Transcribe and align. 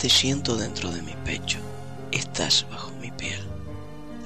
Te 0.00 0.08
siento 0.08 0.56
dentro 0.56 0.90
de 0.90 1.02
mi 1.02 1.12
pecho, 1.26 1.58
estás 2.10 2.66
bajo 2.70 2.90
mi 3.02 3.10
piel. 3.10 3.38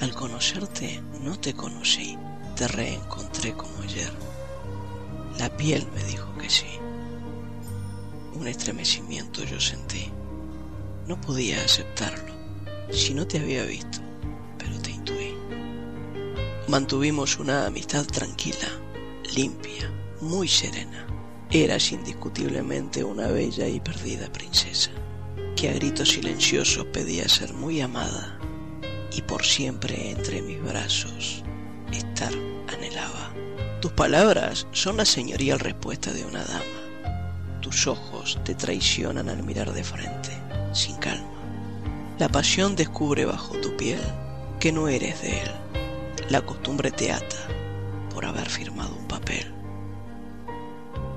Al 0.01 0.15
conocerte 0.15 1.03
no 1.21 1.37
te 1.41 1.53
conocí, 1.53 2.17
te 2.55 2.69
reencontré 2.69 3.55
como 3.55 3.83
ayer. 3.83 4.13
La 5.37 5.51
piel 5.57 5.85
me 5.93 6.05
dijo 6.05 6.33
que 6.39 6.49
sí. 6.49 6.69
Un 8.35 8.47
estremecimiento 8.47 9.43
yo 9.43 9.59
sentí. 9.59 10.13
No 11.09 11.21
podía 11.21 11.61
aceptarlo 11.65 12.33
si 12.93 13.13
no 13.13 13.27
te 13.27 13.41
había 13.41 13.65
visto, 13.65 13.99
pero 14.57 14.79
te 14.79 14.93
intuí. 14.93 15.35
Mantuvimos 16.69 17.41
una 17.41 17.67
amistad 17.67 18.05
tranquila, 18.05 18.69
limpia, 19.35 19.91
muy 20.21 20.47
serena. 20.47 21.05
Eras 21.51 21.91
indiscutiblemente 21.91 23.03
una 23.03 23.27
bella 23.27 23.67
y 23.67 23.81
perdida 23.81 24.31
princesa 24.31 24.93
a 25.67 25.73
gritos 25.73 26.11
silenciosos 26.11 26.87
pedía 26.87 27.29
ser 27.29 27.55
muy 27.55 27.81
amada 27.81 28.39
y 29.13 29.23
por 29.23 29.45
siempre 29.45 30.11
entre 30.11 30.43
mis 30.43 30.63
brazos 30.63 31.43
estar 31.93 32.33
anhelaba. 32.69 33.33
Tus 33.81 33.93
palabras 33.93 34.67
son 34.73 34.97
la 34.97 35.05
señorial 35.05 35.61
respuesta 35.61 36.13
de 36.13 36.25
una 36.25 36.45
dama. 36.45 37.61
Tus 37.61 37.87
ojos 37.87 38.39
te 38.45 38.55
traicionan 38.55 39.29
al 39.29 39.43
mirar 39.43 39.73
de 39.73 39.85
frente, 39.85 40.31
sin 40.73 40.97
calma. 40.97 41.29
La 42.19 42.29
pasión 42.29 42.77
descubre 42.77 43.25
bajo 43.25 43.55
tu 43.61 43.77
piel 43.77 44.01
que 44.61 44.73
no 44.73 44.89
eres 44.89 45.21
de 45.23 45.43
él. 45.43 45.51
La 46.31 46.41
costumbre 46.43 46.91
te 46.91 47.13
ata 47.13 47.49
por 48.13 48.25
haber 48.25 48.49
firmado 48.49 48.95
un 48.95 49.07
papel. 49.07 49.53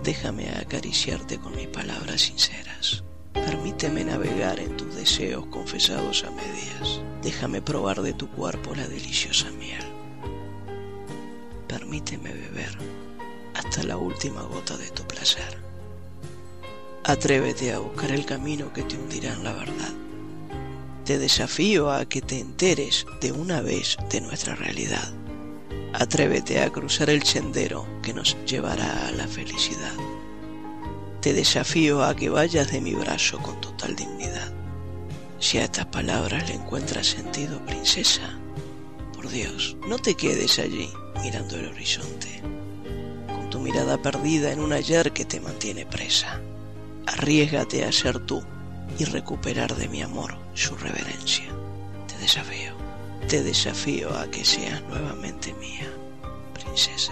Déjame 0.04 0.50
acariciarte 0.50 1.38
con 1.38 1.56
mis 1.56 1.68
palabras 1.68 2.22
sinceras. 2.22 2.67
Permíteme 3.46 4.04
navegar 4.04 4.60
en 4.60 4.76
tus 4.78 4.96
deseos 4.96 5.46
confesados 5.48 6.24
a 6.24 6.32
medias. 6.32 7.02
Déjame 7.22 7.62
probar 7.62 8.02
de 8.02 8.14
tu 8.14 8.30
cuerpo 8.30 8.74
la 8.76 8.88
deliciosa 8.88 9.52
miel. 9.52 9.84
Permíteme 11.68 12.34
beber 12.34 12.78
hasta 13.54 13.84
la 13.84 13.98
última 13.98 14.42
gota 14.44 14.78
de 14.78 14.90
tu 14.92 15.04
placer. 15.04 15.58
Atrévete 17.04 17.72
a 17.72 17.80
buscar 17.80 18.12
el 18.12 18.26
camino 18.26 18.74
que 18.74 18.84
te 18.84 18.96
hundirá 18.96 19.34
en 19.34 19.44
la 19.44 19.54
verdad. 19.54 19.94
Te 21.06 21.18
desafío 21.18 21.90
a 21.90 22.06
que 22.06 22.22
te 22.22 22.40
enteres 22.40 23.06
de 23.22 23.32
una 23.32 23.62
vez 23.62 23.98
de 24.10 24.20
nuestra 24.20 24.56
realidad. 24.56 25.14
Atrévete 25.94 26.60
a 26.62 26.70
cruzar 26.70 27.10
el 27.10 27.24
sendero 27.24 27.88
que 28.04 28.14
nos 28.14 28.36
llevará 28.46 29.08
a 29.08 29.12
la 29.12 29.28
felicidad. 29.28 29.94
Te 31.28 31.34
desafío 31.34 32.06
a 32.06 32.16
que 32.16 32.30
vayas 32.30 32.72
de 32.72 32.80
mi 32.80 32.94
brazo 32.94 33.40
con 33.40 33.60
total 33.60 33.98
dignidad. 33.98 34.50
Si 35.40 35.58
a 35.58 35.66
estas 35.66 35.88
palabras 35.88 36.48
le 36.48 36.56
encuentras 36.56 37.06
sentido, 37.06 37.60
princesa, 37.66 38.40
por 39.14 39.28
Dios, 39.28 39.76
no 39.90 40.00
te 40.00 40.16
quedes 40.16 40.58
allí 40.58 40.90
mirando 41.22 41.58
el 41.58 41.66
horizonte, 41.66 42.42
con 43.28 43.50
tu 43.50 43.60
mirada 43.60 44.02
perdida 44.02 44.54
en 44.54 44.62
un 44.62 44.72
ayer 44.72 45.12
que 45.12 45.26
te 45.26 45.42
mantiene 45.42 45.86
presa. 45.86 46.40
Arriesgate 47.06 47.84
a 47.84 47.92
ser 47.92 48.26
tú 48.26 48.42
y 48.98 49.04
recuperar 49.04 49.76
de 49.76 49.90
mi 49.90 50.02
amor 50.02 50.38
su 50.54 50.78
reverencia. 50.78 51.50
Te 52.08 52.18
desafío, 52.20 52.72
te 53.28 53.44
desafío 53.44 54.18
a 54.18 54.32
que 54.32 54.46
seas 54.46 54.82
nuevamente 54.84 55.54
mía, 55.56 55.92
princesa. 56.54 57.12